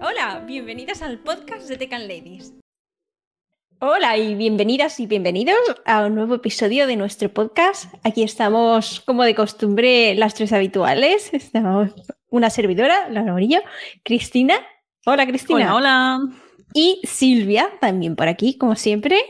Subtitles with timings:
[0.00, 2.54] Hola, bienvenidas al podcast de Tecan Ladies.
[3.80, 7.92] Hola y bienvenidas y bienvenidos a un nuevo episodio de nuestro podcast.
[8.04, 11.34] Aquí estamos, como de costumbre, las tres habituales.
[11.34, 11.90] Estamos
[12.28, 13.60] una servidora, Laura Morillo,
[14.04, 14.54] Cristina.
[15.04, 15.74] Hola, Cristina.
[15.74, 16.36] Hola, hola.
[16.74, 19.20] Y Silvia, también por aquí, como siempre.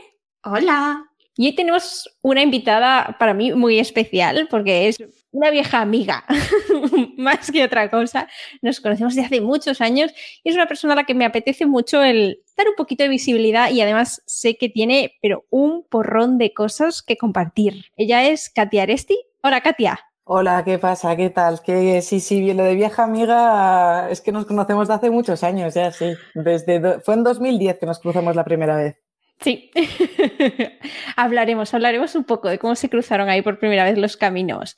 [0.43, 1.10] Hola.
[1.41, 6.23] Y hoy tenemos una invitada para mí muy especial porque es una vieja amiga,
[7.17, 8.27] más que otra cosa.
[8.61, 11.65] Nos conocemos desde hace muchos años y es una persona a la que me apetece
[11.65, 16.37] mucho el dar un poquito de visibilidad y además sé que tiene, pero un porrón
[16.37, 17.85] de cosas que compartir.
[17.97, 19.17] Ella es Katia Aresti.
[19.41, 19.99] Hola, Katia.
[20.25, 21.15] Hola, ¿qué pasa?
[21.15, 21.63] ¿Qué tal?
[21.63, 25.73] Que sí, sí, lo de vieja amiga es que nos conocemos de hace muchos años,
[25.73, 26.13] ya sí.
[26.35, 29.01] Desde fue en 2010 que nos cruzamos la primera vez.
[29.41, 29.71] Sí,
[31.15, 34.77] hablaremos, hablaremos un poco de cómo se cruzaron ahí por primera vez los caminos.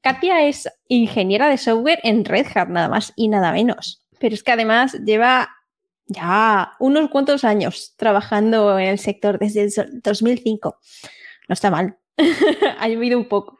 [0.00, 4.04] Katia es ingeniera de software en Red Hat, nada más y nada menos.
[4.18, 5.50] Pero es que además lleva
[6.06, 10.78] ya unos cuantos años trabajando en el sector desde el 2005.
[11.48, 11.96] No está mal,
[12.78, 13.58] ha llovido un poco.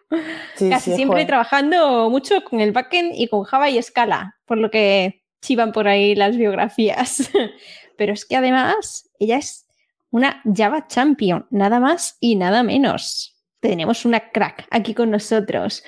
[0.56, 1.27] Sí, Casi sí, siempre joder.
[1.28, 5.89] trabajando mucho con el backend y con Java y Scala, por lo que chivan por
[5.89, 7.31] ahí las biografías.
[7.97, 9.67] Pero es que además ella es
[10.11, 13.36] una Java Champion, nada más y nada menos.
[13.61, 15.83] Tenemos una crack aquí con nosotros.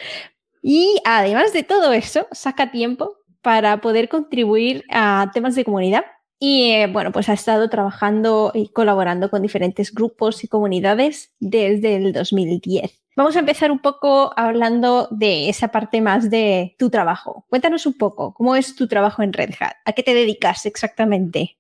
[0.62, 6.04] Y además de todo eso, saca tiempo para poder contribuir a temas de comunidad.
[6.38, 11.96] Y eh, bueno, pues ha estado trabajando y colaborando con diferentes grupos y comunidades desde
[11.96, 13.00] el 2010.
[13.14, 17.44] Vamos a empezar un poco hablando de esa parte más de tu trabajo.
[17.48, 19.74] Cuéntanos un poco, ¿cómo es tu trabajo en Red Hat?
[19.84, 21.58] ¿A qué te dedicas exactamente?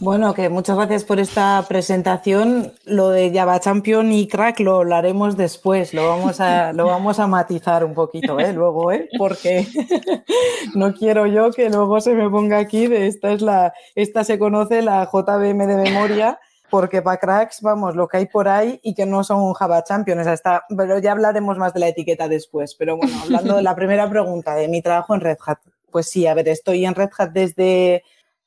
[0.00, 2.72] Bueno, que muchas gracias por esta presentación.
[2.86, 7.26] Lo de Java Champion y Crack lo hablaremos después, lo vamos a, lo vamos a
[7.26, 8.54] matizar un poquito, ¿eh?
[8.54, 9.10] Luego, ¿eh?
[9.18, 9.66] Porque
[10.74, 14.38] no quiero yo que luego se me ponga aquí de esta es la, esta se
[14.38, 16.40] conoce la JVM de memoria.
[16.70, 20.26] Porque para cracks, vamos, lo que hay por ahí y que no son Java Champions,
[20.28, 22.76] hasta, pero ya hablaremos más de la etiqueta después.
[22.76, 25.58] Pero bueno, hablando de la primera pregunta de mi trabajo en Red Hat,
[25.90, 28.04] pues sí, a ver, estoy en Red Hat desde,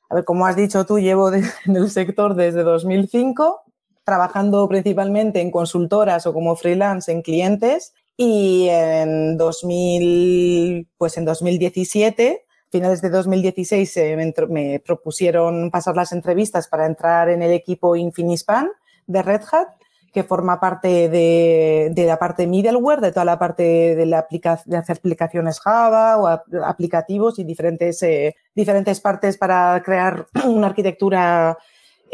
[0.08, 3.62] a ver, como has dicho tú, llevo en el sector desde 2005,
[4.04, 7.94] trabajando principalmente en consultoras o como freelance en clientes.
[8.16, 16.12] Y en 2000, pues en 2017, finales de 2016, eh, me, me propusieron pasar las
[16.12, 18.70] entrevistas para entrar en el equipo Infinispan
[19.06, 19.68] de Red Hat
[20.14, 24.60] que forma parte de, de la parte middleware, de toda la parte de, la aplica
[24.64, 30.68] de hacer aplicaciones Java o ap- aplicativos y diferentes, eh, diferentes partes para crear una
[30.68, 31.58] arquitectura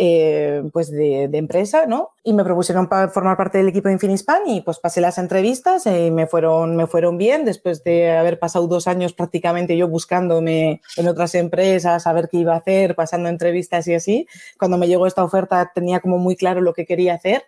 [0.02, 2.12] eh, pues de, de empresa, ¿no?
[2.24, 5.84] Y me propusieron pa- formar parte del equipo de Infinispan y pues pasé las entrevistas
[5.86, 9.88] eh, y me fueron, me fueron bien después de haber pasado dos años prácticamente yo
[9.88, 14.26] buscándome en otras empresas, a ver qué iba a hacer, pasando entrevistas y así.
[14.58, 17.42] Cuando me llegó esta oferta tenía como muy claro lo que quería hacer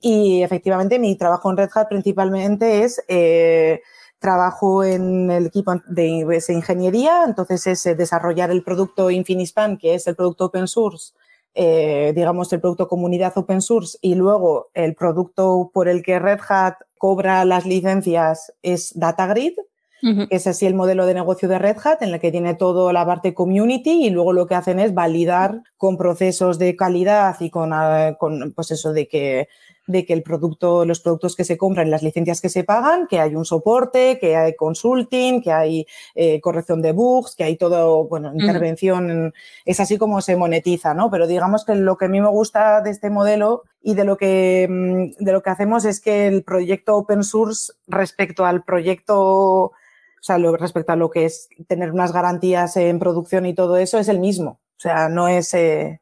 [0.00, 3.80] y efectivamente mi trabajo en Red Hat principalmente es eh,
[4.18, 9.94] trabajo en el equipo de es ingeniería, entonces es eh, desarrollar el producto Infinispan, que
[9.94, 11.12] es el producto open source,
[11.54, 16.40] eh, digamos el producto comunidad open source, y luego el producto por el que Red
[16.48, 19.54] Hat cobra las licencias es DataGrid,
[20.28, 22.92] que es así el modelo de negocio de Red Hat, en el que tiene toda
[22.92, 27.48] la parte community y luego lo que hacen es validar con procesos de calidad y
[27.48, 27.72] con,
[28.18, 29.48] con pues eso de que
[29.86, 33.20] de que el producto, los productos que se compran, las licencias que se pagan, que
[33.20, 38.04] hay un soporte, que hay consulting, que hay eh, corrección de bugs, que hay todo,
[38.04, 39.34] bueno, intervención, en-
[39.64, 41.10] es así como se monetiza, ¿no?
[41.10, 44.16] Pero digamos que lo que a mí me gusta de este modelo y de lo
[44.16, 49.72] que, mm, de lo que hacemos es que el proyecto open source respecto al proyecto
[50.24, 53.76] o sea, lo, respecto a lo que es tener unas garantías en producción y todo
[53.76, 54.52] eso, es el mismo.
[54.78, 56.00] O sea, no es, eh,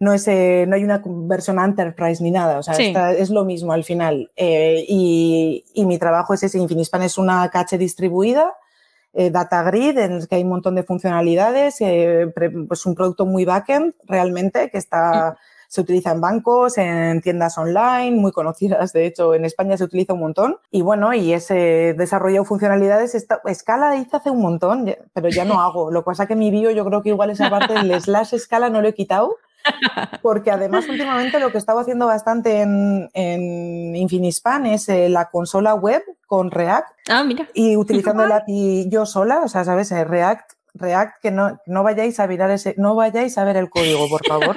[0.00, 2.58] no, es, eh, no hay una versión enterprise ni nada.
[2.58, 2.86] O sea, Sí.
[2.86, 4.30] está- es lo mismo al final.
[4.36, 6.58] Eh, y, y mi trabajo es ese.
[6.58, 8.54] Infinispan es una cache distribuida,
[9.12, 11.76] eh, data grid, en el que hay un montón de funcionalidades.
[11.80, 15.36] eh, pre- pues un producto muy backend realmente, que está
[15.70, 20.14] se utiliza en bancos, en tiendas online, muy conocidas, de hecho, en España se utiliza
[20.14, 20.56] un montón.
[20.70, 25.44] Y bueno, y ese desarrollo de funcionalidades, esta, Scala hice hace un montón, pero ya
[25.44, 25.90] no hago.
[25.90, 28.70] Lo que pasa que mi bio, yo creo que igual esa parte del slash Scala
[28.70, 29.36] no lo he quitado,
[30.22, 35.74] porque además últimamente lo que estaba haciendo bastante en, en Infinispan es eh, la consola
[35.74, 37.48] web con React Ah, mira.
[37.54, 39.90] y utilizando el API yo sola, o sea, ¿sabes?
[39.92, 43.70] Eh, React, React, que no, no vayáis a mirar ese, no vayáis a ver el
[43.70, 44.56] código, por favor.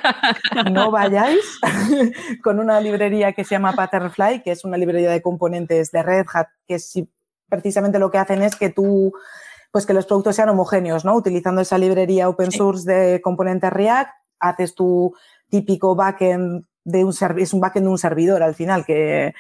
[0.72, 1.40] No vayáis
[2.44, 6.26] con una librería que se llama Patternfly, que es una librería de componentes de Red
[6.32, 7.10] Hat, que si
[7.50, 9.14] precisamente lo que hacen es que tú,
[9.72, 11.16] pues que los productos sean homogéneos, ¿no?
[11.16, 15.14] Utilizando esa librería open source de componentes React, haces tu
[15.50, 19.34] típico backend de un es un backend de un servidor al final que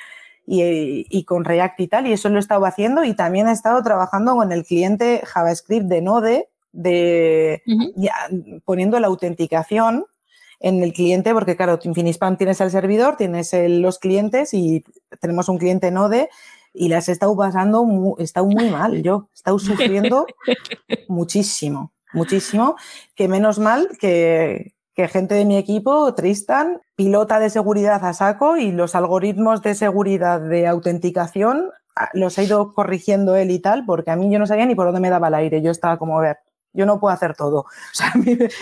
[0.45, 3.81] y, con React y tal, y eso lo he estado haciendo y también he estado
[3.83, 7.63] trabajando con el cliente JavaScript de Node, de,
[8.65, 10.05] poniendo la autenticación
[10.59, 14.83] en el cliente, porque claro, Infinispam tienes el servidor, tienes los clientes y
[15.19, 16.29] tenemos un cliente Node
[16.73, 17.85] y las he estado pasando,
[18.19, 20.25] he estado muy mal, yo he estado sufriendo
[21.07, 22.75] muchísimo, muchísimo,
[23.15, 28.57] que menos mal que, que gente de mi equipo, Tristan, pilota de seguridad a saco
[28.57, 33.85] y los algoritmos de seguridad de autenticación ah, los ha ido corrigiendo él y tal,
[33.85, 35.61] porque a mí yo no sabía ni por dónde me daba el aire.
[35.61, 36.37] Yo estaba como, a ver,
[36.73, 37.65] yo no puedo hacer todo.
[37.91, 38.13] O sea,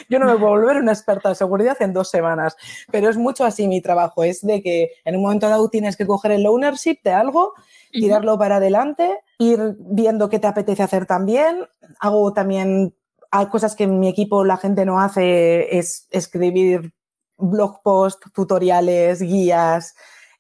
[0.10, 2.56] yo no me puedo volver una experta de seguridad en dos semanas.
[2.92, 4.24] Pero es mucho así mi trabajo.
[4.24, 7.54] Es de que en un momento dado tienes que coger el ownership de algo,
[7.92, 11.66] tirarlo para adelante, ir viendo qué te apetece hacer también.
[12.00, 12.94] Hago también
[13.32, 16.94] hay cosas que en mi equipo la gente no hace, es escribir
[17.38, 19.96] blog posts, tutoriales, guías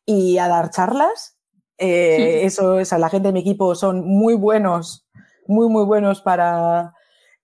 [0.06, 1.38] y a dar charlas.
[1.77, 5.07] Eh, eso es, a la gente de mi equipo son muy buenos,
[5.47, 6.94] muy, muy buenos para,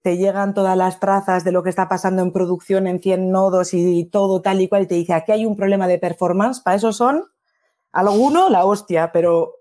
[0.01, 3.73] te llegan todas las trazas de lo que está pasando en producción en 100 nodos
[3.73, 6.75] y todo tal y cual, y te dice, aquí hay un problema de performance, para
[6.75, 7.23] eso son
[7.91, 9.53] alguno la hostia, pero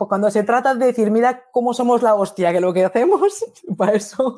[0.00, 3.44] pues cuando se trata de decir, mira cómo somos la hostia, que lo que hacemos,
[3.76, 4.34] para eso,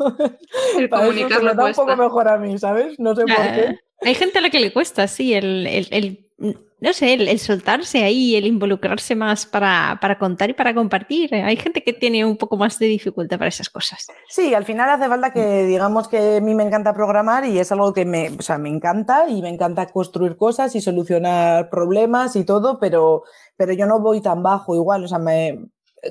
[0.90, 2.98] para eso se me da un poco mejor a mí, ¿sabes?
[2.98, 3.78] No sé por qué.
[4.00, 8.34] Hay gente a la que le cuesta, sí, el, el, no sé, el, soltarse ahí,
[8.34, 11.32] el involucrarse más para, para, contar y para compartir.
[11.34, 14.08] Hay gente que tiene un poco más de dificultad para esas cosas.
[14.29, 17.70] Sí, al final hace falta que digamos que a mí me encanta programar y es
[17.70, 22.34] algo que me, o sea, me encanta y me encanta construir cosas y solucionar problemas
[22.34, 23.23] y todo, pero,
[23.56, 25.69] pero yo no voy tan bajo igual, o sea, me,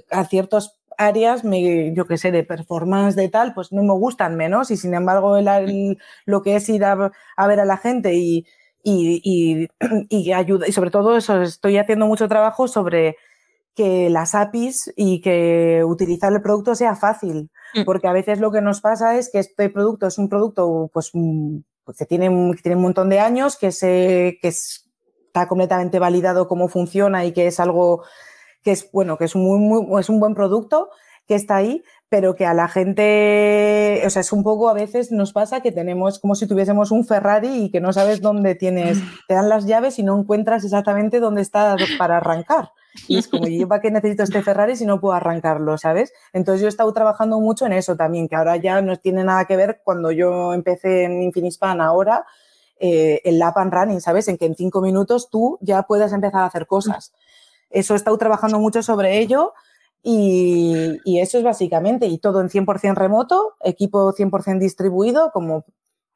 [0.09, 4.35] a ciertos áreas, me, yo que sé, de performance, de tal, pues no me gustan
[4.35, 8.13] menos y sin embargo el, lo que es ir a, a ver a la gente
[8.13, 8.45] y
[8.83, 9.67] y,
[10.09, 13.17] y, ayuda, y sobre todo eso, estoy haciendo mucho trabajo sobre
[13.75, 17.83] que las APIs y que utilizar el producto sea fácil, mm.
[17.85, 21.11] porque a veces lo que nos pasa es que este producto es un producto pues,
[21.13, 25.99] mm, pues que, tiene, que tiene un montón de años, que, se, que está completamente
[25.99, 28.03] validado cómo funciona y que es algo
[28.63, 30.89] que es bueno, que es, muy, muy, es un buen producto
[31.27, 35.13] que está ahí, pero que a la gente, o sea, es un poco a veces
[35.13, 38.97] nos pasa que tenemos como si tuviésemos un Ferrari y que no sabes dónde tienes,
[39.29, 42.71] te dan las llaves y no encuentras exactamente dónde está para arrancar.
[43.07, 46.11] Y es como, ¿yo para qué necesito este Ferrari si no puedo arrancarlo, sabes?
[46.33, 49.45] Entonces yo he estado trabajando mucho en eso también, que ahora ya no tiene nada
[49.45, 52.25] que ver cuando yo empecé en Infinispan ahora,
[52.77, 54.27] eh, el lap and running, ¿sabes?
[54.27, 57.13] En que en cinco minutos tú ya puedes empezar a hacer cosas.
[57.69, 59.53] Eso he estado trabajando mucho sobre ello
[60.03, 65.65] y, eso es básicamente, y todo en 100% remoto, equipo 100% distribuido, como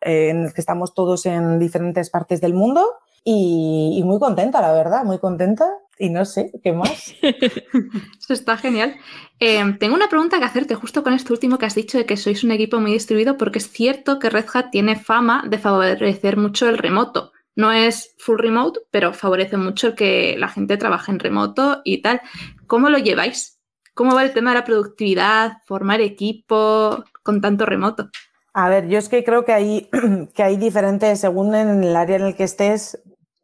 [0.01, 2.85] eh, en el que estamos todos en diferentes partes del mundo.
[3.23, 5.67] Y, muy contenta, la verdad, muy contenta.
[5.97, 7.13] Y no sé, ¿qué más?
[8.19, 8.95] Eso está genial.
[9.39, 12.17] Eh, tengo una pregunta que hacerte justo con esto último que has dicho de que
[12.17, 16.37] sois un equipo muy distribuido, porque es cierto que Red Hat tiene fama de favorecer
[16.37, 17.31] mucho el remoto.
[17.55, 22.21] No es full remote, pero favorece mucho que la gente trabaje en remoto y tal.
[22.67, 23.54] ¿Cómo lo lleváis?
[23.95, 28.09] ¿Cómo va el tema de la productividad, formar equipo con tanto remoto?
[28.53, 29.89] A ver, yo es que creo que hay,
[30.35, 33.01] que hay diferentes, según en el área en el que estés,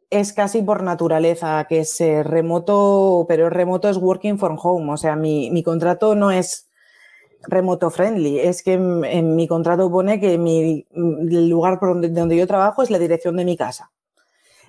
[0.10, 4.92] es casi por naturaleza, que es remoto, pero remoto es working from home.
[4.92, 6.70] O sea, mi, contrato no es
[7.44, 12.36] remoto friendly, es que en, mi contrato pone que mi, el lugar por donde, donde
[12.36, 13.90] yo trabajo es la dirección de mi casa.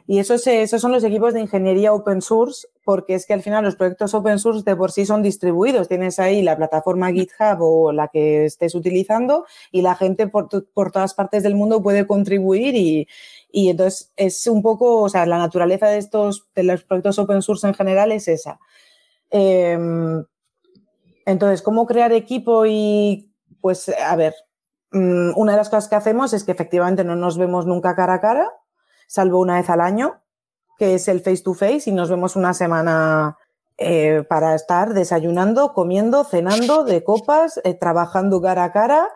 [0.06, 3.64] Y esos, esos son los equipos de ingeniería open source, porque es que al final
[3.64, 5.88] los proyectos open source de por sí son distribuidos.
[5.88, 10.90] Tienes ahí la plataforma GitHub o la que estés utilizando y la gente por, por
[10.90, 13.08] todas partes del mundo puede contribuir y,
[13.50, 17.42] y, entonces es un poco, o sea, la naturaleza de estos, de los proyectos open
[17.42, 18.58] source en general es esa.
[19.30, 20.24] Em,
[21.24, 22.66] entonces, ¿cómo crear equipo?
[22.66, 24.34] Y pues, a ver,
[24.90, 28.14] mm, una de las cosas que hacemos es que efectivamente no nos vemos nunca cara
[28.14, 28.50] a cara
[29.12, 30.22] salvo una vez al año,
[30.78, 33.36] que es el face to face, y nos vemos una semana
[33.76, 39.10] eh, para estar desayunando, comiendo, cenando de copas, eh, trabajando cara a cara,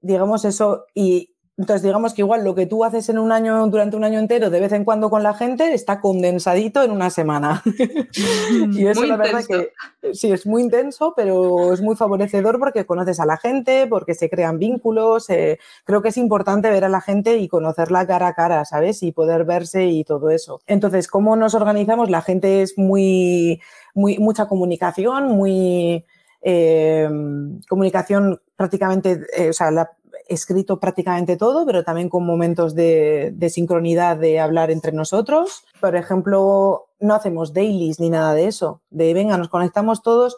[0.00, 3.94] digamos eso, y entonces, digamos que igual lo que tú haces en un año, durante
[3.94, 7.62] un año entero, de vez en cuando con la gente, está condensadito en una semana.
[8.72, 9.74] y eso la verdad que
[10.14, 14.30] sí, es muy intenso, pero es muy favorecedor porque conoces a la gente, porque se
[14.30, 15.28] crean vínculos.
[15.28, 19.02] Eh, creo que es importante ver a la gente y conocerla cara a cara, ¿sabes?
[19.02, 20.62] Y poder verse y todo eso.
[20.66, 22.08] Entonces, ¿cómo nos organizamos?
[22.08, 23.60] La gente es muy,
[23.94, 26.06] muy, mucha comunicación, muy
[26.40, 29.90] em, comunicación prácticamente, eh, o sea, la,
[30.30, 35.64] escrito prácticamente todo, pero también con momentos de, de, sincronidad de hablar entre nosotros.
[35.80, 40.36] Por ejemplo, no hacemos dailies ni nada de eso, de venga, nos conectamos todos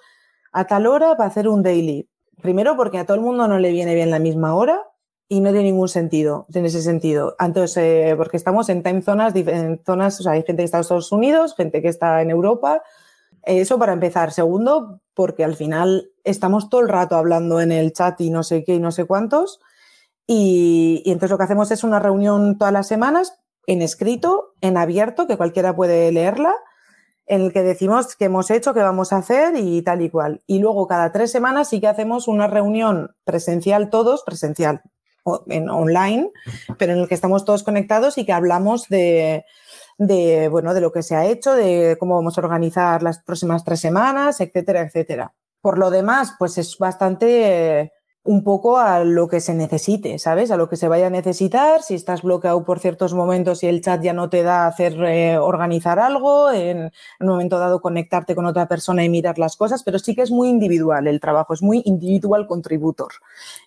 [0.52, 2.08] a tal hora para hacer un daily.
[2.40, 4.82] Primero porque a todo el mundo no le viene bien la misma hora
[5.28, 7.36] y no tiene ningún sentido en ese sentido.
[7.38, 11.54] Entonces, eh, porque estamos en time zonas, en hay gente que está en Estados Unidos,
[11.56, 12.82] gente que está en Europa.
[13.44, 14.32] Eso para empezar.
[14.32, 18.62] Segundo, porque al final estamos todo el rato hablando en el chat y no sé
[18.64, 19.60] qué y no sé cuántos.
[20.34, 25.26] Y, entonces lo que hacemos es una reunión todas las semanas en escrito, en abierto,
[25.26, 26.54] que cualquiera puede leerla,
[27.26, 30.42] en el que decimos qué hemos hecho, qué vamos a hacer y tal y cual.
[30.46, 34.80] Y luego cada tres semanas sí que hacemos una reunión presencial todos, presencial,
[35.48, 36.30] en online,
[36.78, 39.44] pero en el que estamos todos conectados y que hablamos de,
[40.50, 43.80] bueno, de lo que se ha hecho, de cómo vamos a organizar las próximas tres
[43.80, 45.34] semanas, etcétera, etcétera.
[45.60, 47.92] Por lo demás, pues es bastante
[48.24, 50.52] un poco a lo que se necesite, ¿sabes?
[50.52, 53.82] A lo que se vaya a necesitar, si estás bloqueado por ciertos momentos y el
[53.82, 58.46] chat ya no te da hacer eh, organizar algo, en un momento dado conectarte con
[58.46, 61.62] otra persona y mirar las cosas, pero sí que es muy individual el trabajo, es
[61.62, 63.12] muy individual contributor.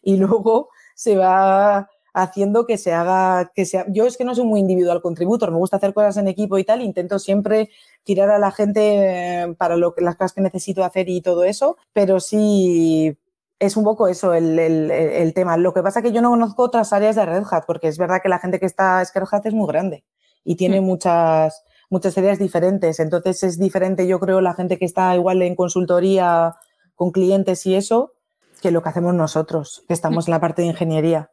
[0.02, 4.46] Y luego se va haciendo que se haga, que sea, yo es que no soy
[4.46, 7.70] muy individual contributor, me gusta hacer cosas en equipo y tal, intento siempre
[8.06, 11.44] tirar a la gente eh, para lo que, las cosas que necesito hacer y todo
[11.44, 13.18] eso, pero sí
[13.60, 15.58] es un poco eso el, el, el, tema.
[15.58, 17.98] Lo que pasa es que yo no conozco otras áreas de Red Hat, porque es
[17.98, 20.04] verdad que la gente que está es que Red Hat es muy grande
[20.44, 20.84] y tiene mm.
[20.84, 23.00] muchas, muchas áreas diferentes.
[23.00, 26.56] Entonces es diferente, yo creo, la gente que está igual en consultoría
[26.96, 28.14] con clientes y eso,
[28.62, 31.32] que lo que hacemos nosotros, que estamos en la parte de ingeniería.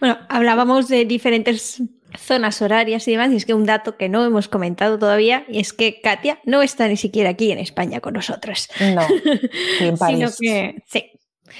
[0.00, 1.82] Bueno, hablábamos de diferentes
[2.18, 5.60] zonas horarias y demás, y es que un dato que no hemos comentado todavía y
[5.60, 8.68] es que Katia no está ni siquiera aquí en España con nosotros.
[8.80, 9.02] No,
[9.80, 10.18] en París.
[10.18, 11.10] Sino que, sí,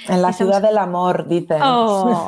[0.09, 0.37] en la Estamos...
[0.37, 1.61] ciudad del amor, dicen.
[1.63, 2.27] Oh.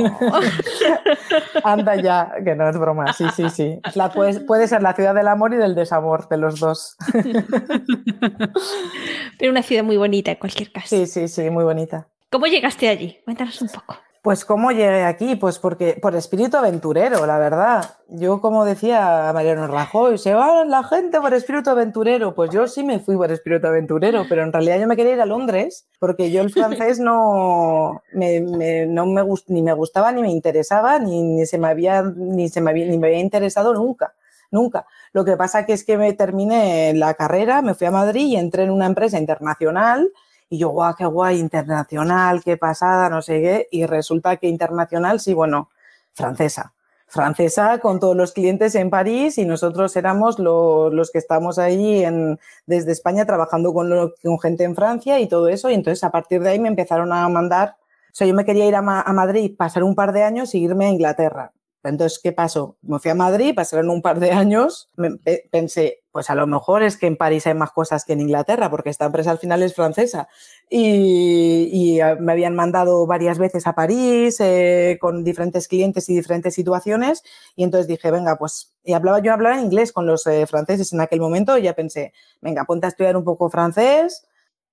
[1.64, 3.12] Anda ya, que no es broma.
[3.12, 3.80] Sí, sí, sí.
[3.94, 6.97] La, puede, puede, ser la ciudad del amor y del desamor, de los dos.
[9.38, 10.88] Pero una ciudad muy bonita en cualquier caso.
[10.88, 12.09] Sí, sí, sí, muy bonita.
[12.30, 13.18] ¿Cómo llegaste allí?
[13.25, 13.97] Cuéntanos un poco.
[14.25, 17.97] Pues cómo llegué aquí, pues porque por espíritu aventurero, la verdad.
[18.09, 22.35] Yo, como decía Mariano Rajoy, se va la gente por espíritu aventurero.
[22.35, 25.21] Pues yo sí me fui por espíritu aventurero, pero en realidad yo me quería ir
[25.21, 30.11] a Londres porque yo el francés no me, me no me gust, ni me gustaba
[30.11, 33.21] ni me interesaba ni, ni se me había ni se me había, ni me había
[33.21, 34.14] interesado nunca,
[34.50, 34.87] nunca.
[35.12, 38.37] Lo que pasa que es que me terminé la carrera, me fui a Madrid y
[38.37, 40.11] entré en una empresa internacional
[40.48, 43.68] y yo, guau, qué guay, internacional, qué pasada, no sé qué.
[43.70, 45.70] Y resulta que internacional, sí, bueno,
[46.12, 46.74] francesa.
[47.06, 52.02] Francesa con todos los clientes en París y nosotros éramos lo, los que estamos ahí
[52.04, 55.70] en, desde España trabajando con, lo, con, gente en Francia y todo eso.
[55.70, 57.76] Y entonces a partir de ahí me empezaron a mandar.
[58.12, 60.58] O sea, yo me quería ir a, a Madrid, pasar un par de años y
[60.62, 61.52] irme a Inglaterra.
[61.88, 62.76] Entonces, ¿qué pasó?
[62.83, 65.11] Me fui a Madrid, pasaron un par de años, me,
[65.50, 68.71] pensé, pues a lo mejor es que en París hay más cosas que en Inglaterra,
[68.71, 70.29] porque esta empresa al final es francesa.
[70.71, 76.55] Y, y me habían mandado varias veces a París eh, con diferentes clientes y diferentes
[76.55, 77.23] situaciones.
[77.57, 81.00] Y entonces dije, venga, pues, y hablaba, yo hablaba inglés con los eh, franceses en
[81.00, 84.26] aquel momento, y ya pensé, venga, ponte a estudiar un poco francés.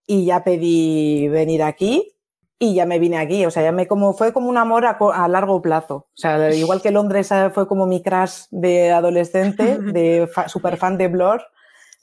[0.08, 2.16] Y ya pedí venir aquí
[2.62, 3.44] y ya me vine aquí.
[3.48, 5.96] O sea, ya me como fue como un amor a, a, largo plazo.
[5.96, 10.78] O sea, igual que Londres eh, fue como mi crush de adolescente, de fa, super
[10.78, 11.42] fan de Blur.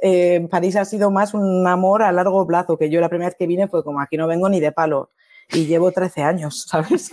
[0.01, 3.37] Eh, París ha sido más un amor a largo plazo, que yo la primera vez
[3.39, 5.11] que vine fue como aquí no vengo ni de palo.
[5.51, 7.09] Y llevo 13 años, ¿sabes?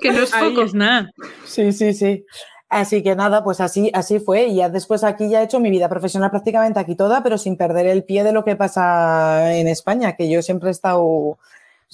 [0.00, 0.62] que no es poco.
[0.62, 1.12] es nada.
[1.44, 2.26] Sí, sí, sí.
[2.68, 4.46] Así que nada, pues así, así fue.
[4.46, 7.56] Y ya después aquí ya he hecho mi vida profesional prácticamente aquí toda, pero sin
[7.56, 11.38] perder el pie de lo que pasa en España, que yo siempre he estado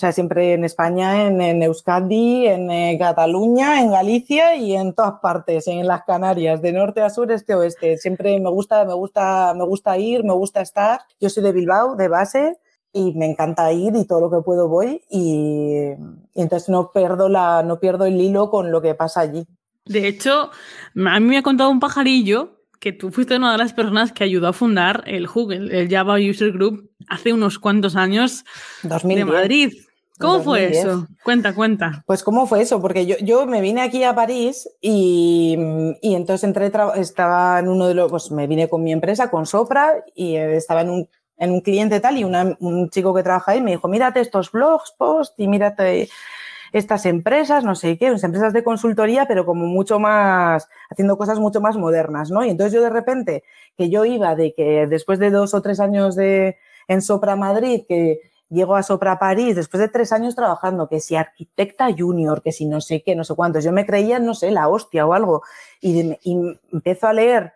[0.00, 5.20] sea, siempre en España, en, en Euskadi, en eh, Cataluña, en Galicia y en todas
[5.20, 7.98] partes, en las Canarias, de norte a sur, este a oeste.
[7.98, 11.00] Siempre me gusta, me gusta, me gusta ir, me gusta estar.
[11.20, 12.58] Yo soy de Bilbao, de base,
[12.92, 15.92] y me encanta ir y todo lo que puedo voy y,
[16.34, 19.46] y entonces no pierdo la, no pierdo el hilo con lo que pasa allí.
[19.84, 20.50] De hecho,
[20.96, 24.24] a mí me ha contado un pajarillo que tú fuiste una de las personas que
[24.24, 28.44] ayudó a fundar el HUG, el, el Java User Group, hace unos cuantos años
[28.82, 29.18] 2010.
[29.18, 29.72] de Madrid.
[30.20, 30.44] ¿Cómo 2010.
[30.44, 31.06] fue eso?
[31.24, 32.04] Cuenta, cuenta.
[32.06, 35.56] Pues cómo fue eso, porque yo, yo me vine aquí a París y,
[36.02, 39.46] y entonces entré, estaba en uno de los, pues me vine con mi empresa, con
[39.46, 41.08] Sopra, y estaba en un,
[41.38, 44.52] en un cliente tal, y una, un chico que trabaja ahí me dijo, mírate estos
[44.52, 46.10] blogs, post, y mírate
[46.72, 51.38] estas empresas, no sé qué, unas empresas de consultoría, pero como mucho más, haciendo cosas
[51.38, 52.44] mucho más modernas, ¿no?
[52.44, 53.42] Y entonces yo de repente,
[53.76, 56.58] que yo iba de que después de dos o tres años de,
[56.88, 61.16] en Sopra Madrid, que llego a Sopra París después de tres años trabajando, que si
[61.16, 63.64] arquitecta junior, que si no sé qué, no sé cuántos.
[63.64, 65.42] Yo me creía, no sé, la hostia o algo.
[65.80, 67.52] Y, y empiezo a leer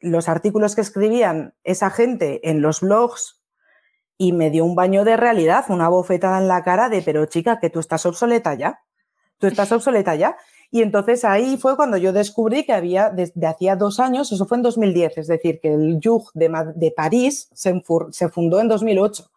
[0.00, 3.40] los artículos que escribían esa gente en los blogs
[4.18, 7.58] y me dio un baño de realidad, una bofetada en la cara de, pero chica,
[7.58, 8.80] que tú estás obsoleta ya.
[9.38, 10.36] Tú estás obsoleta ya.
[10.70, 14.56] Y entonces ahí fue cuando yo descubrí que había, desde hacía dos años, eso fue
[14.56, 19.30] en 2010, es decir, que el YUG de, de París se, se, fundó en 2008.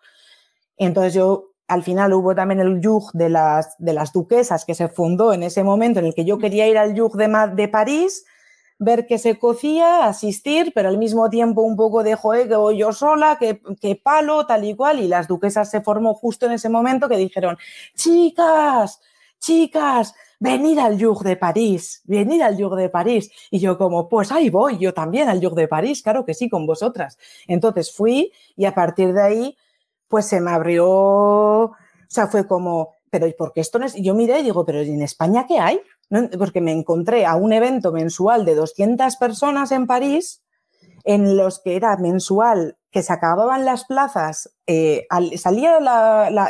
[0.77, 4.87] Entonces yo, al final hubo también el YUG de las, de las duquesas que se
[4.87, 8.25] fundó en ese momento en el que yo quería ir al YUG de, de París,
[8.79, 12.77] ver que se cocía, asistir, pero al mismo tiempo un poco de joder, que voy
[12.77, 14.99] yo sola, que, que, palo, tal y cual.
[14.99, 17.57] Y las duquesas se formó justo en ese momento que dijeron,
[17.95, 19.01] chicas,
[19.39, 23.31] chicas, venid al Yug de París, venid al Yug de París.
[23.49, 26.49] Y yo como, pues ahí voy, yo también al Yug de París, claro que sí,
[26.49, 27.17] con vosotras.
[27.47, 29.57] Entonces fui y a partir de ahí,
[30.07, 31.75] pues se me abrió, o
[32.07, 33.95] sea, fue como, pero ¿y por qué esto no es?
[33.95, 35.81] Yo miré y digo, pero ¿en España qué hay?
[36.37, 40.43] Porque me encontré a un evento mensual de 200 personas en París,
[41.03, 45.77] en los que era mensual, que se acababan las plazas, eh, salía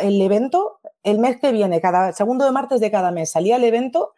[0.01, 3.63] el evento el mes que viene, cada segundo de martes de cada mes, salía el
[3.63, 4.13] evento,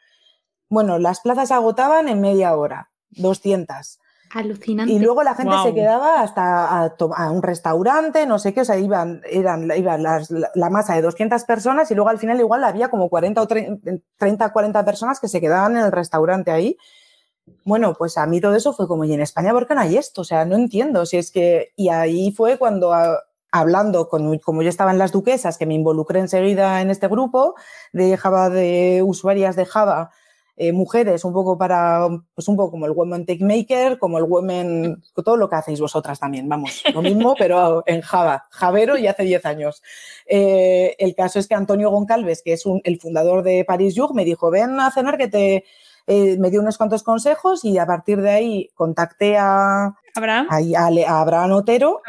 [0.69, 3.99] bueno, las plazas agotaban en media hora, 200.
[4.31, 4.93] Alucinante.
[4.93, 8.77] Y luego la gente se quedaba hasta a, un restaurante, no sé qué, o sea,
[8.77, 13.09] iban, eran, iban la masa de 200 personas y luego al final igual había como
[13.09, 16.77] 40 o 30, 40 personas que se quedaban en el restaurante ahí.
[17.65, 19.97] Bueno, pues a mí todo eso fue como, ¿y en España por qué no hay
[19.97, 20.21] esto?
[20.21, 21.73] O sea, no entiendo si es que...
[21.75, 22.93] Y ahí fue cuando,
[23.51, 27.55] hablando con, como yo estaba en las duquesas, que me involucré enseguida en este grupo
[27.93, 30.11] de Java, de usuarias de Java,
[30.61, 34.25] eh, mujeres, un poco para, pues un poco como el Women Tech Maker, como el
[34.25, 39.07] Women, todo lo que hacéis vosotras también, vamos, lo mismo, pero en Java, Javero y
[39.07, 39.81] hace 10 años.
[40.25, 44.13] Eh, el caso es que Antonio Goncalves, que es un, el fundador de Paris Yug,
[44.13, 45.63] me dijo, ven a cenar que te,
[46.07, 51.21] eh, me dio unos cuantos consejos y a partir de ahí contacté a Abraham, a,
[51.21, 52.01] Abraham Otero,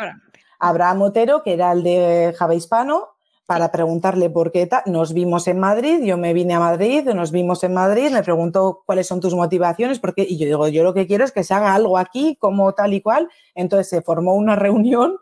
[0.58, 3.10] Abraham Otero, que era el de Java Hispano,
[3.50, 7.64] para preguntarle por qué nos vimos en Madrid, yo me vine a Madrid, nos vimos
[7.64, 11.08] en Madrid, me preguntó cuáles son tus motivaciones, porque, y yo digo, yo lo que
[11.08, 13.28] quiero es que se haga algo aquí como tal y cual.
[13.56, 15.16] Entonces se formó una reunión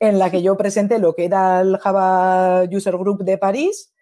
[0.00, 3.92] en la que yo presenté lo que era el Java User Group de París,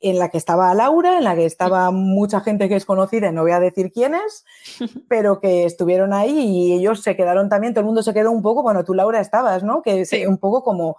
[0.00, 3.42] en la que estaba Laura, en la que estaba mucha gente que es conocida, no
[3.42, 4.44] voy a decir quiénes,
[5.08, 8.42] pero que estuvieron ahí y ellos se quedaron también, todo el mundo se quedó un
[8.42, 9.82] poco, bueno, tú Laura estabas, ¿no?
[9.82, 10.24] Que sí.
[10.26, 10.96] un poco como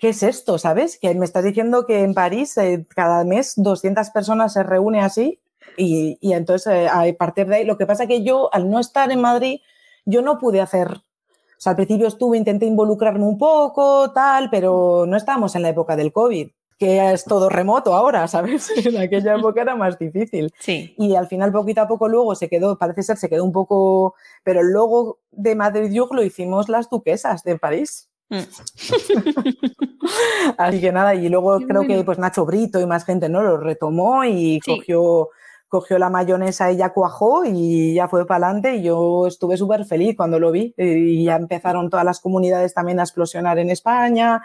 [0.00, 0.58] ¿qué es esto?
[0.58, 0.98] ¿Sabes?
[0.98, 5.40] Que me estás diciendo que en París eh, cada mes 200 personas se reúnen así
[5.76, 8.80] y, y entonces eh, a partir de ahí, lo que pasa que yo al no
[8.80, 9.60] estar en Madrid,
[10.04, 15.04] yo no pude hacer, o sea, al principio estuve, intenté involucrarme un poco, tal, pero
[15.06, 18.70] no estábamos en la época del COVID que es todo remoto ahora, ¿sabes?
[18.86, 20.52] En aquella época era más difícil.
[20.58, 20.94] Sí.
[20.98, 24.14] Y al final, poquito a poco, luego se quedó, parece ser, se quedó un poco,
[24.42, 28.10] pero el logo de Madrid Yug lo hicimos las duquesas de París.
[30.58, 33.56] Así que nada, y luego creo que pues Nacho Brito y más gente no lo
[33.56, 34.76] retomó y sí.
[34.76, 35.30] cogió,
[35.68, 39.84] cogió la mayonesa y ya cuajó y ya fue para adelante y yo estuve súper
[39.84, 44.42] feliz cuando lo vi y ya empezaron todas las comunidades también a explosionar en España,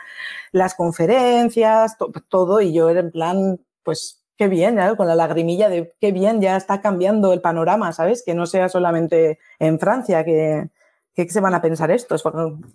[0.52, 4.96] las conferencias, to todo y yo era en plan, pues qué bien, ¿eh?
[4.96, 8.24] con la lagrimilla de qué bien, ya está cambiando el panorama, ¿sabes?
[8.26, 10.70] Que no sea solamente en Francia, que,
[11.26, 12.24] ¿qué se van a pensar estos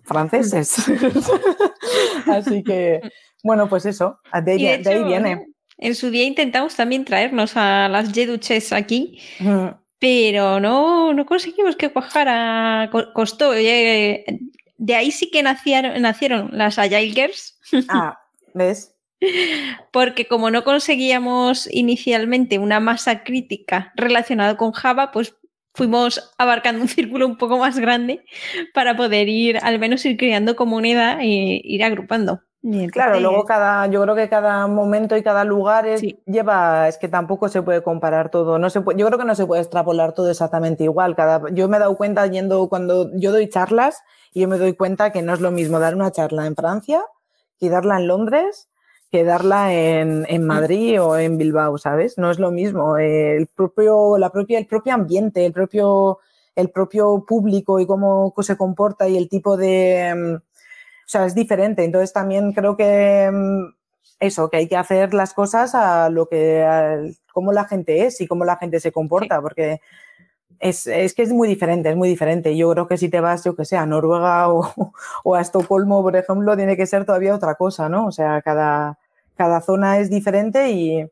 [0.03, 0.75] franceses?
[2.27, 3.01] Así que,
[3.43, 5.45] bueno, pues eso, de, ahí, de, hecho, de ahí viene.
[5.77, 9.67] En su día intentamos también traernos a las Jeduches aquí, mm.
[9.99, 13.53] pero no, no conseguimos que cuajara, costó.
[13.53, 14.25] Eh,
[14.77, 17.59] de ahí sí que nacieron, nacieron las Agile Girls.
[17.89, 18.19] Ah,
[18.53, 18.95] ¿ves?
[19.91, 25.35] Porque como no conseguíamos inicialmente una masa crítica relacionada con Java, pues
[25.75, 28.25] fuimos abarcando un círculo un poco más grande
[28.73, 32.41] para poder ir, al menos ir creando comunidad e ir agrupando.
[32.63, 32.93] Entonces...
[32.93, 36.19] Claro, luego cada, yo creo que cada momento y cada lugar es, sí.
[36.25, 38.57] lleva, es que tampoco se puede comparar todo.
[38.57, 41.15] No se puede, yo creo que no se puede extrapolar todo exactamente igual.
[41.15, 44.01] Cada, yo me he dado cuenta yendo cuando yo doy charlas
[44.33, 47.03] y yo me doy cuenta que no es lo mismo dar una charla en Francia
[47.59, 48.67] que darla en Londres
[49.11, 52.17] que darla en, en, Madrid o en Bilbao, ¿sabes?
[52.17, 52.97] No es lo mismo.
[52.97, 56.19] El propio, la propia, el propio ambiente, el propio,
[56.55, 60.39] el propio público y cómo se comporta y el tipo de...
[60.39, 61.83] O sea, es diferente.
[61.83, 63.29] Entonces también creo que
[64.19, 66.97] eso, que hay que hacer las cosas a lo que, a
[67.33, 69.41] cómo la gente es y cómo la gente se comporta, sí.
[69.41, 69.81] porque
[70.59, 72.55] es, es, que es muy diferente, es muy diferente.
[72.55, 76.01] Yo creo que si te vas, yo que sé, a Noruega o, o, a Estocolmo,
[76.01, 78.07] por ejemplo, tiene que ser todavía otra cosa, ¿no?
[78.07, 78.97] O sea, cada,
[79.35, 81.05] cada zona es diferente y,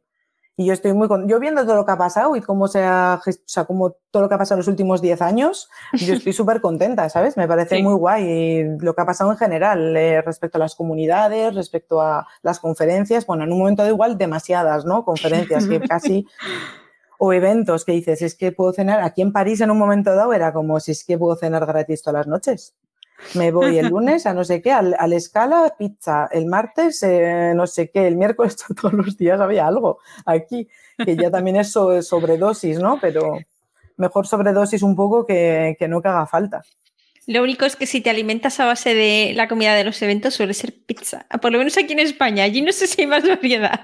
[0.56, 1.28] y yo estoy muy con...
[1.28, 4.24] Yo viendo todo lo que ha pasado y cómo se ha, o sea, como todo
[4.24, 7.38] lo que ha pasado en los últimos 10 años, yo estoy súper contenta, ¿sabes?
[7.38, 7.84] Me parece Sí.
[7.84, 12.28] muy guay lo que ha pasado en general eh, respecto a las comunidades, respecto a
[12.44, 13.26] las conferencias.
[13.26, 15.04] Bueno, en un momento dado igual demasiadas, ¿no?
[15.04, 16.28] Conferencias que casi...
[17.26, 19.00] O eventos que dices, es que puedo cenar.
[19.02, 22.02] Aquí en París en un momento dado era como si es que puedo cenar gratis
[22.02, 22.74] todas las noches.
[23.36, 26.28] Me voy el lunes a no sé qué, al, al escala, pizza.
[26.34, 28.08] El martes, eh, no sé qué.
[28.08, 30.68] El miércoles, todos los días había algo aquí,
[31.06, 33.00] que ya también es so- sobredosis, ¿no?
[33.00, 33.38] Pero
[33.96, 36.62] mejor sobredosis un poco que, que no que haga falta.
[37.26, 40.34] Lo único es que si te alimentas a base de la comida de los eventos
[40.34, 41.26] suele ser pizza.
[41.42, 42.44] Por lo menos aquí en España.
[42.44, 43.80] Allí no sé si hay más variedad.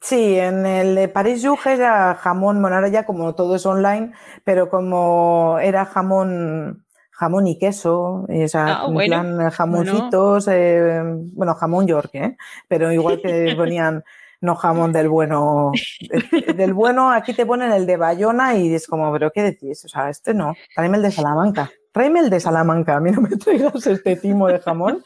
[0.00, 4.12] Sí, en el de París Rouge era jamón, bueno, ahora ya como todo es online,
[4.44, 9.04] pero como era jamón, jamón y queso, y, o sea, Ah, bueno.
[9.04, 12.36] plan eh, jamoncitos, eh, bueno, jamón York, ¿eh?
[12.68, 14.02] Pero igual que ponían
[14.40, 18.86] no jamón del bueno, eh, del bueno, aquí te ponen el de Bayona y es
[18.88, 19.84] como, pero ¿qué decís?
[19.84, 23.20] O sea, este no, tráeme el de Salamanca, tráeme el de Salamanca, a mí no
[23.20, 25.02] me traigas este timo de jamón,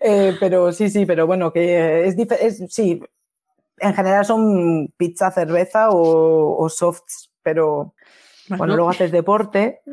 [0.00, 3.00] Eh, pero sí, sí, pero bueno, que es, dife- es sí,
[3.80, 7.94] en general son pizza, cerveza o, o softs, pero
[8.48, 9.80] bueno, luego haces deporte.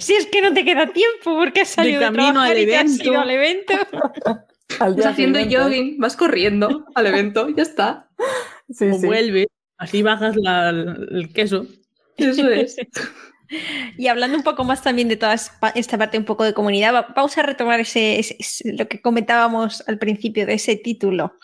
[0.00, 2.66] Si es que no te queda tiempo porque has salido de, camino trabajar al y
[2.66, 3.04] te has evento.
[3.12, 3.74] ido al evento.
[4.80, 8.08] al día haciendo jogging, vas corriendo al evento, ya está.
[8.70, 9.06] Sí, o sí.
[9.06, 11.66] vuelve, así bajas la- el queso.
[12.16, 12.76] Eso es.
[13.96, 17.06] Y hablando un poco más también de toda esta parte un poco de comunidad, va-
[17.16, 21.38] vamos a retomar ese, ese- ese- lo que comentábamos al principio de ese título,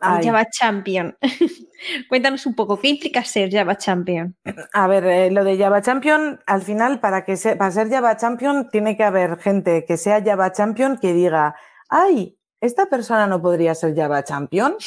[0.00, 0.24] Ay.
[0.24, 1.16] Java Champion.
[2.08, 4.36] Cuéntanos un poco, ¿qué implica ser Java Champion?
[4.72, 8.16] A ver, eh, lo de Java Champion, al final, para, que se- para ser Java
[8.16, 11.54] Champion, tiene que haber gente que sea Java Champion que diga,
[11.88, 14.72] ay, esta persona no podría ser Java Champion.
[14.74, 14.78] O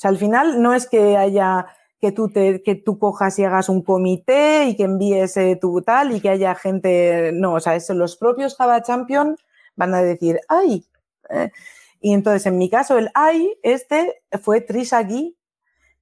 [0.00, 1.66] sea, al final no es que haya
[2.00, 5.82] que tú, te, que tú cojas y hagas un comité y que envíes eh, tu
[5.82, 9.36] tal y que haya gente, no, o sea, eso, los propios Java Champion
[9.76, 10.84] van a decir, ay.
[11.30, 11.50] eh".
[12.00, 15.36] Y entonces, en mi caso, el ay, este fue Trisha Gui,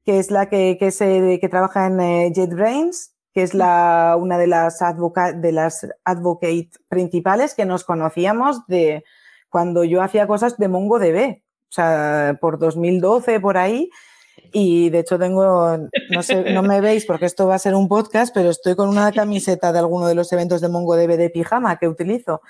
[0.04, 4.38] que es la que, que, se, que trabaja en eh, JetBrains, que es la, una
[4.38, 9.04] de las, advoca de las advocate principales que nos conocíamos de
[9.48, 13.90] cuando yo hacía cosas de MongoDB, o sea, por 2012, por ahí.
[14.52, 15.76] Y de hecho tengo,
[16.10, 18.88] no sé, no me veis porque esto va a ser un podcast, pero estoy con
[18.88, 22.40] una camiseta de alguno de los eventos de MongoDB de pijama que utilizo.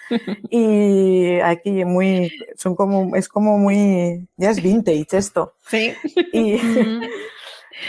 [0.50, 5.54] Y aquí muy, son como, es como muy, ya es vintage esto.
[5.68, 5.94] Sí.
[6.32, 6.60] Y,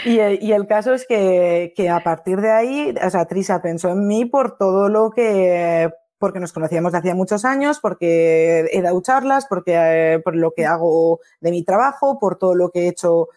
[0.04, 3.62] y, el- y el caso es que, que a partir de ahí, o sea, Trisa
[3.62, 8.66] pensó en mí por todo lo que, porque nos conocíamos de hacía muchos años, porque
[8.72, 12.70] he dado charlas, porque, eh, por lo que hago de mi trabajo, por todo lo
[12.70, 13.28] que he hecho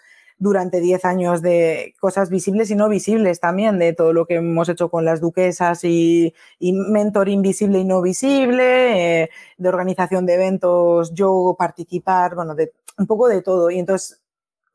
[0.42, 4.68] durante 10 años de cosas visibles y no visibles también, de todo lo que hemos
[4.70, 10.34] hecho con las duquesas y, y mentoring visible y no visible, eh, de organización de
[10.34, 13.70] eventos, yo participar, bueno, de un poco de todo.
[13.70, 14.20] Y entonces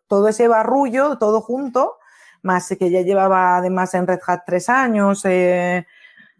[0.06, 1.96] todo ese barrullo, todo junto,
[2.42, 5.84] más que ya llevaba además en Red Hat tres años eh,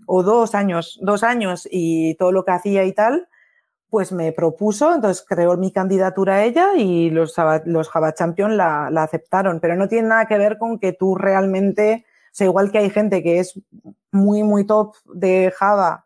[0.06, 3.28] o dos años, dos años y todo lo que hacía y tal,
[3.96, 8.90] pues me propuso, entonces creó mi candidatura a ella y los, los Java Champion la,
[8.90, 12.70] la aceptaron, pero no tiene nada que ver con que tú realmente, o sea, igual
[12.70, 13.58] que hay gente que es
[14.12, 16.04] muy, muy top de Java,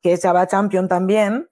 [0.00, 1.46] que es Java Champion también,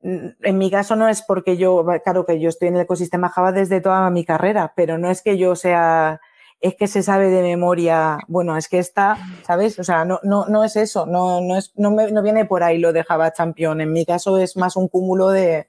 [0.00, 3.52] en mi caso no es porque yo, claro que yo estoy en el ecosistema Java
[3.52, 6.22] desde toda mi carrera, pero no es que yo sea,
[6.60, 9.78] es que se sabe de memoria, bueno, es que está, ¿sabes?
[9.78, 12.62] O sea, no, no, no es eso, no, no, es, no, me, no viene por
[12.62, 13.80] ahí lo de Java Champion.
[13.80, 15.68] En mi caso es más un cúmulo de,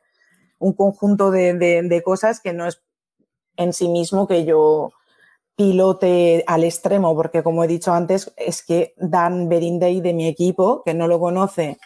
[0.60, 2.82] un conjunto de, de, de cosas que no es
[3.58, 4.92] en sí mismo que yo
[5.56, 10.84] pilote al extremo, porque como he dicho antes, es que Dan Berindey de mi equipo,
[10.84, 11.80] que no lo conoce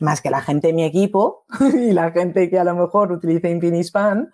[0.00, 3.48] más que la gente de mi equipo y la gente que a lo mejor utiliza
[3.48, 4.32] Infinispan,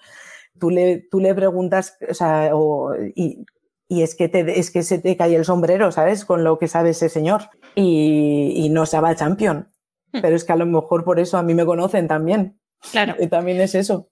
[0.58, 3.44] tú le, tú le preguntas, o sea, o, y,
[3.88, 6.24] y, es, que te, es que se te cae el sombrero, ¿sabes?
[6.24, 7.42] Con lo que sabe ese señor.
[7.74, 9.68] Y, y no sabe al champion.
[10.12, 12.58] Pero es que a lo mejor por eso a mí me conocen también.
[12.92, 13.14] Claro.
[13.18, 14.10] Y también es eso.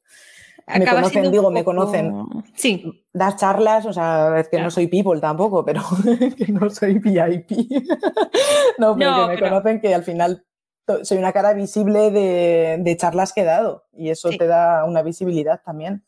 [0.67, 2.15] Me conocen, digo, me conocen.
[2.55, 4.65] Sí, Das charlas, o sea, es que Claro.
[4.67, 5.83] no soy people tampoco, pero
[6.37, 7.51] que no soy VIP.
[8.79, 10.45] no, pero No, que me pero- conocen que al final
[11.03, 14.39] soy una cara visible de, de charlas que he dado y eso Sí.
[14.39, 16.05] te da una visibilidad también.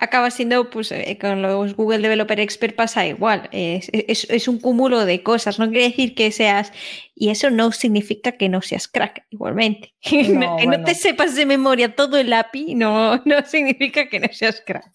[0.00, 3.48] Acaba siendo, pues eh, con los Google Developer Expert pasa igual.
[3.52, 5.58] Es, es- es un cúmulo de cosas.
[5.58, 6.72] No quiere decir que seas.
[7.14, 9.92] Y eso no significa que no seas crack, igualmente.
[10.12, 10.84] No, que no bueno.
[10.84, 14.88] te sepas de memoria todo el API no, no significa que no seas crack.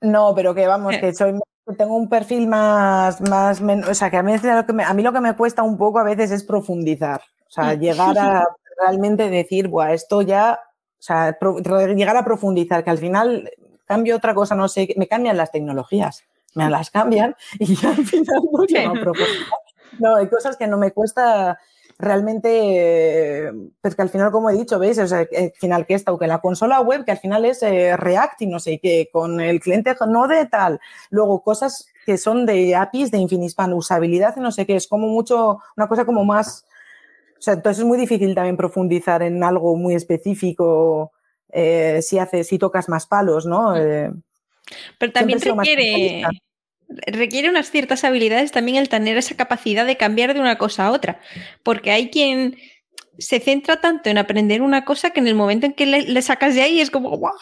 [0.00, 1.34] No, pero que vamos, que soy
[1.76, 5.02] tengo un perfil más, más o sea, que a mí, lo que me, a mí
[5.02, 7.20] lo que me cuesta un poco a veces es profundizar.
[7.48, 8.44] O sea, llegar a
[8.80, 10.60] realmente decir, Buah, esto ya,
[10.96, 13.50] o sea, pro- llegar a profundizar, que al final
[13.86, 18.04] cambio otra cosa, no sé, me cambian las tecnologías, me las cambian y ya al
[18.04, 19.58] final no llego a profundizar.
[19.98, 21.58] No, hay cosas que no me cuesta
[21.98, 24.98] realmente, eh, pues que al final, como he dicho, ¿veis?
[24.98, 27.62] O sea, al final que está, o que la consola web, que al final es
[27.62, 32.46] eh, React y no sé qué, con el cliente Node tal, luego cosas que son
[32.46, 36.24] de APIs de Infinispan, usabilidad y no sé qué, es como mucho, una cosa como
[36.24, 36.66] más,
[37.38, 41.12] o sea, entonces es muy difícil también profundizar en algo muy específico
[41.52, 43.76] eh, si haces, si tocas más palos, ¿no?
[43.76, 44.10] Eh,
[44.98, 46.24] Pero también requiere,
[47.06, 50.92] requiere unas ciertas habilidades también el tener esa capacidad de cambiar de una cosa a
[50.92, 51.20] otra.
[51.62, 52.56] Porque hay quien
[53.18, 56.22] se centra tanto en aprender una cosa que en el momento en que le, le
[56.22, 57.32] sacas de ahí es como, "Guau,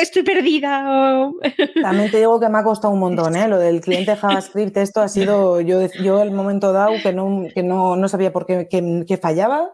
[0.00, 1.24] estoy perdida.
[1.26, 1.34] o-
[1.82, 3.48] También te digo que me ha costado un montón, ¿eh?
[3.48, 7.62] Lo del cliente JavaScript, esto ha sido, yo, yo el momento dado que no, que
[7.62, 9.72] no, no sabía por qué que, que fallaba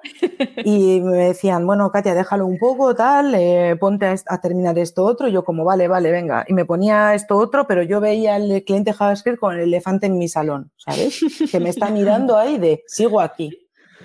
[0.65, 5.29] y me decían, bueno, Katia, déjalo un poco, tal, eh, ponte a, terminar esto otro.
[5.29, 6.45] Y yo como, vale, vale, venga.
[6.49, 10.19] Y me ponía esto otro, pero yo veía al cliente JavaScript con el elefante en
[10.19, 11.21] mi salón, ¿sabes?
[11.51, 13.60] Que me está mirando ahí de, sigo aquí.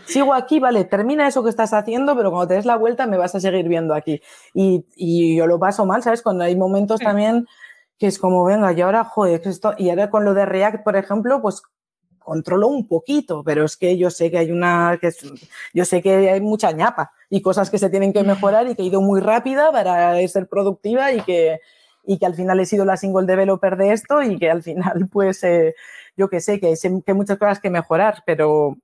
[0.06, 3.18] Sigo aquí, vale, termina eso que estás haciendo, pero cuando te des la vuelta me
[3.18, 4.22] vas a seguir viendo aquí.
[4.54, 6.22] Y, y yo lo paso mal, ¿sabes?
[6.22, 7.48] Cuando hay momentos también
[7.98, 10.96] que es como, venga, y ahora, joder, esto, y ahora con lo de React, por
[10.98, 11.62] ejemplo, pues
[12.20, 15.32] controlo un poquito, pero es que yo sé que hay una, que es-
[15.74, 18.82] yo sé que hay mucha ñapa y cosas que se tienen que mejorar y que
[18.82, 21.60] he ido muy rápida para ser productiva y que,
[22.04, 25.08] y que al final he sido la single developer de esto y que al final,
[25.12, 25.76] pues, eh,
[26.18, 28.76] yo que sé, que sé que hay muchas cosas que mejorar, pero,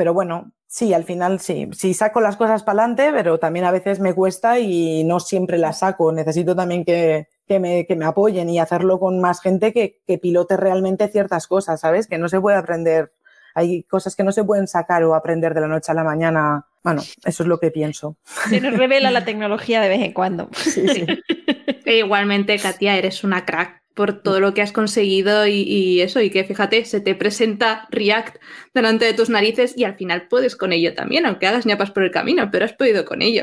[0.00, 3.70] pero bueno, sí, al final sí, sí saco las cosas para adelante, pero también a
[3.70, 6.10] veces me cuesta y no siempre las saco.
[6.10, 10.16] Necesito también que, que, me, que me apoyen y hacerlo con más gente que, que
[10.16, 12.06] pilote realmente ciertas cosas, ¿sabes?
[12.06, 13.12] Que no se puede aprender.
[13.54, 16.64] Hay cosas que no se pueden sacar o aprender de la noche a la mañana.
[16.82, 18.16] Bueno, eso es lo que pienso.
[18.48, 20.48] Se nos revela la tecnología de vez en cuando.
[20.54, 21.04] Sí, sí.
[21.84, 26.22] E igualmente, Katia, eres una crack por todo lo que has conseguido y, y eso,
[26.22, 28.36] y que fíjate, se te presenta React
[28.72, 32.04] delante de tus narices y al final puedes con ello también, aunque hagas ñapas por
[32.04, 33.42] el camino, pero has podido con ello.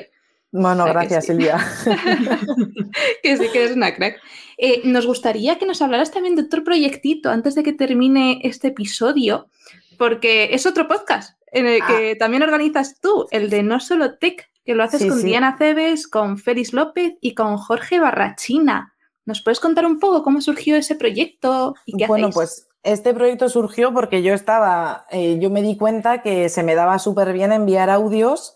[0.52, 1.32] Bueno, O sea que gracias, sí.
[1.34, 1.60] Silvia.
[3.22, 4.20] que sí que eres una crack.
[4.58, 8.70] Eh, nos gustaría que nos hablaras también de otro proyectito antes de que termine este
[8.70, 9.52] episodio,
[10.00, 14.50] porque es otro podcast en el que también organizas tú, el de No Solo Tech,
[14.66, 15.28] que lo haces Sí, con sí.
[15.28, 18.96] Diana Cebes, con Félix López y con Jorge Barrachina.
[19.28, 22.36] ¿Nos puedes contar un poco cómo surgió ese proyecto y qué Bueno, hacéis?
[22.36, 26.76] pues este proyecto surgió porque yo estaba, eh, yo me di cuenta que se me
[26.76, 28.56] daba súper bien enviar audios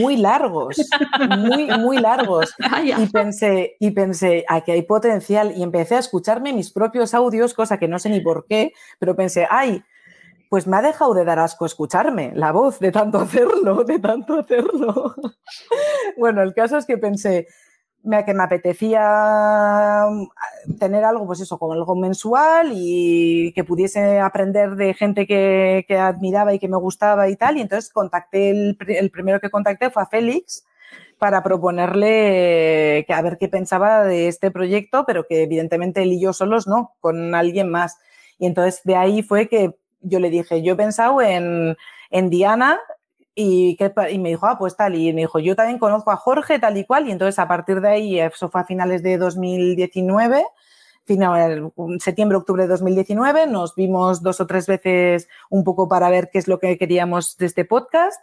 [0.00, 0.76] muy largos,
[1.38, 2.52] muy, muy largos.
[2.84, 5.52] Y pensé, y pensé, aquí hay potencial.
[5.56, 9.14] Y empecé a escucharme mis propios audios, cosa que no sé ni por qué, pero
[9.14, 9.84] pensé, ay,
[10.48, 14.40] pues me ha dejado de dar asco escucharme la voz de tanto hacerlo, de tanto
[14.40, 15.14] hacerlo.
[16.18, 17.46] bueno, el caso es que pensé
[18.02, 24.20] me- que me apetecía mm, tener algo, pues eso, como algo mensual y que pudiese
[24.20, 27.56] aprender de gente que, admiraba y que me gustaba y tal.
[27.56, 30.64] Y entonces contacté, el primero que contacté fue a Félix
[31.18, 36.20] para proponerle que a ver qué pensaba de este proyecto, pero que evidentemente él y
[36.20, 37.98] yo solos no, con alguien más.
[38.38, 41.76] Y entonces de ahí fue que yo le dije, yo he pensado en,
[42.10, 42.80] en Diana
[43.34, 46.16] y, que, y me dijo, ah, pues tal, y me dijo, yo también conozco a
[46.16, 49.18] Jorge tal y cual, y entonces a partir de ahí, eso fue a finales de
[49.18, 50.44] 2019,
[51.04, 56.30] final, septiembre, octubre de 2019, nos vimos dos o tres veces un poco para ver
[56.32, 58.20] qué es lo que queríamos de este podcast.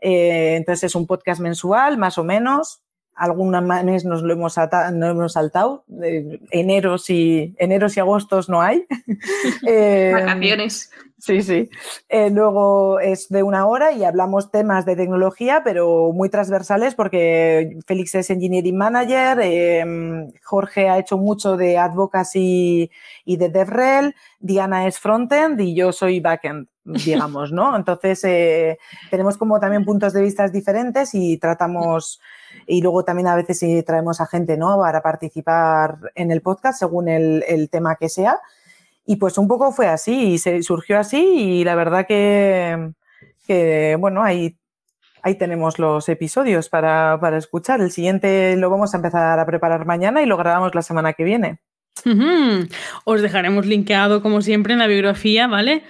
[0.00, 2.82] Eh, entonces es un podcast mensual, más o menos.
[3.18, 5.84] Alguna mes nos lo hemos, ata- no hemos saltado.
[6.02, 8.86] Eh, eneros, y, eneros y agostos no hay.
[9.66, 10.90] Eh, Vacaciones.
[11.18, 11.68] Sí, sí.
[12.08, 17.76] Eh, luego es de una hora y hablamos temas de tecnología, pero muy transversales porque
[17.86, 22.90] Félix es Engineering Manager, eh, Jorge ha hecho mucho de Advocacy
[23.24, 27.74] y de DevRel, Diana es Frontend y yo soy Backend, digamos, ¿no?
[27.76, 28.78] Entonces eh,
[29.10, 32.20] tenemos como también puntos de vista diferentes y tratamos,
[32.66, 34.78] y luego también a veces sí traemos a gente, ¿no?
[34.78, 38.40] Para participar en el podcast según el, tema que sea.
[39.06, 42.92] Y pues un poco fue así, y se surgió así y la verdad que,
[43.98, 44.56] bueno, ahí
[45.22, 47.80] ahí tenemos los episodios para, para escuchar.
[47.80, 51.24] El siguiente lo vamos a empezar a preparar mañana y lo grabamos la semana que
[51.24, 51.60] viene.
[53.04, 55.82] Os dejaremos linkeado, como siempre, en la biografía, ¿vale?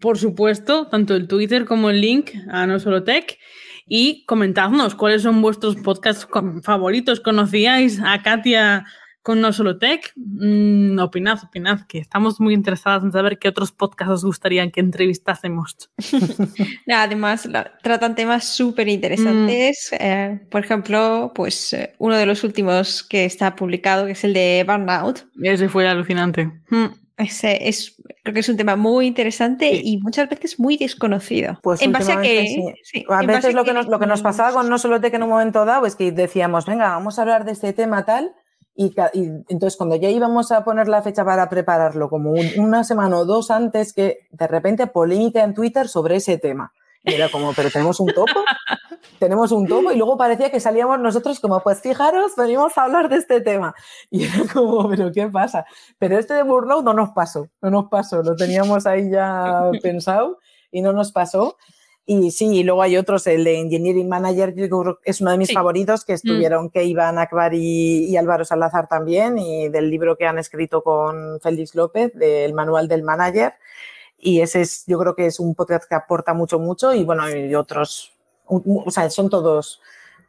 [0.00, 3.38] Por supuesto, tanto el Twitter como el link a No Solo Tech.
[3.86, 6.26] Y comentadnos cuáles son vuestros podcasts
[6.62, 7.20] favoritos.
[7.20, 8.84] ¿Conocíais a Katia
[9.22, 10.12] con No Solo Tech?
[10.16, 14.80] Mm, opinad, opinad, que estamos muy interesadas en saber qué otros podcasts os gustaría que
[14.80, 15.76] entrevistásemos.
[16.92, 19.90] Además, la- tratan temas súper interesantes.
[19.98, 24.32] Eh, por ejemplo, pues eh, uno de los últimos que está publicado, que es el
[24.34, 25.24] de Burnout.
[25.42, 26.50] Ese fue alucinante.
[26.70, 26.86] Mm.
[27.18, 29.82] Ese es, creo que es un tema muy interesante Sí.
[29.84, 31.58] y muchas veces muy desconocido.
[31.62, 34.06] Pues en base a que, últimamente sí, A veces lo que, que nos, lo que
[34.06, 37.18] nos pasaba con No Solo Tech en un momento dado es que decíamos, venga, vamos
[37.18, 38.32] a hablar de este tema tal.
[38.74, 42.84] Y, y entonces cuando ya íbamos a poner la fecha para prepararlo, como un- una
[42.84, 46.72] semana o dos antes, que de repente polémica en Twitter sobre ese tema.
[47.04, 48.44] Y era como, pero tenemos un topo,
[49.18, 53.08] tenemos un topo, y luego parecía que salíamos nosotros como, pues fijaros, venimos a hablar
[53.08, 53.74] de este tema.
[54.10, 55.64] Y era como, pero ¿qué pasa?
[55.98, 60.38] Pero este de Burnout no nos pasó, no nos pasó, lo teníamos ahí ya pensado
[60.70, 61.56] y no nos pasó.
[62.04, 64.54] Y sí, y luego hay otros, el de Engineering Manager,
[65.04, 65.54] es uno de mis Sí.
[65.54, 70.26] favoritos, que estuvieron que Iván Akbar y, y Álvaro Salazar también, y del libro que
[70.26, 73.54] han escrito con Félix López, del Manual del Manager.
[74.24, 77.28] Y ese es, yo creo que es un podcast que aporta mucho, mucho, y bueno,
[77.28, 78.12] y otros,
[78.46, 79.80] o sea, son todos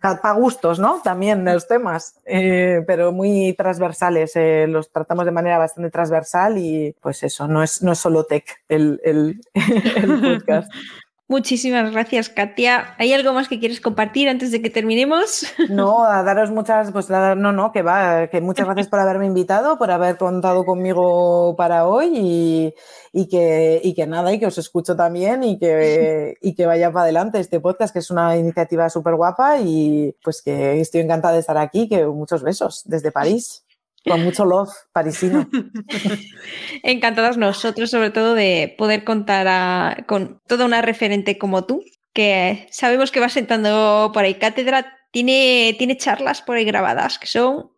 [0.01, 0.99] para gustos, ¿no?
[1.01, 6.93] También los temas, eh, pero muy transversales, eh, los tratamos de manera bastante transversal y
[6.99, 10.71] pues eso, no es, no es solo tech el, el, el podcast.
[11.33, 12.93] Muchísimas gracias, Katia.
[12.99, 15.47] ¿Hay algo más que quieres compartir antes de que terminemos?
[15.69, 19.25] No, a daros muchas, pues a- no, no, que va, que muchas gracias por haberme
[19.25, 22.73] invitado, por haber contado conmigo para hoy
[23.11, 27.39] y, que nada, y que os escucho también y que, y que vaya para adelante
[27.39, 31.57] este podcast, que es una iniciativa súper guapa y pues que estoy encantada de estar
[31.57, 33.62] aquí, que muchos besos desde París,
[34.05, 35.49] con mucho love parisino.
[36.83, 42.67] Encantadas nosotros, sobre todo, de poder contar a- con toda una referente como tú, que
[42.71, 47.71] sabemos que va sentando por ahí cátedra, tiene, tiene charlas por ahí grabadas que son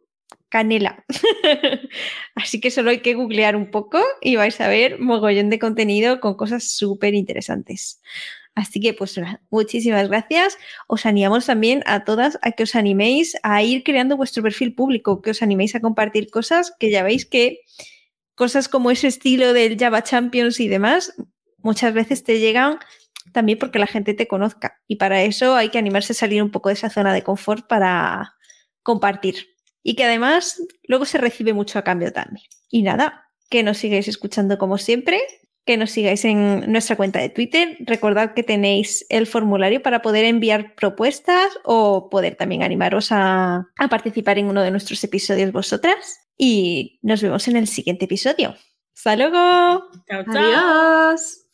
[0.49, 1.03] canela.
[2.35, 6.19] Así que solo hay que googlear un poco y vais a ver mogollón de contenido
[6.19, 8.01] con cosas súper interesantes.
[8.55, 10.57] Así que, pues, muchísimas gracias.
[10.87, 15.21] Os animamos también a todas a que os animéis a ir creando vuestro perfil público,
[15.21, 17.59] que os animéis a compartir cosas que ya veis que
[18.33, 21.13] cosas como ese estilo del Java Champions y demás,
[21.57, 22.79] muchas veces te llegan
[23.31, 24.81] también porque la gente te conozca.
[24.87, 27.67] Y para eso hay que animarse a salir un poco de esa zona de confort
[27.67, 28.35] para
[28.83, 29.47] compartir.
[29.83, 32.45] Y que además luego se recibe mucho a cambio también.
[32.69, 35.21] Y nada, que nos sigáis escuchando como siempre,
[35.65, 37.77] que nos sigáis en nuestra cuenta de Twitter.
[37.79, 43.87] Recordad que tenéis el formulario para poder enviar propuestas o poder también animaros a, a
[43.87, 46.19] participar en uno de nuestros episodios vosotras.
[46.37, 48.55] Y nos vemos en el siguiente episodio.
[48.95, 49.83] ¡Hasta luego!
[50.07, 50.35] Chao, chao.
[50.35, 51.44] Adiós.